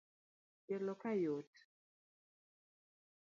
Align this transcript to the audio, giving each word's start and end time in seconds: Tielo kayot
Tielo 0.65 0.93
kayot 1.01 1.51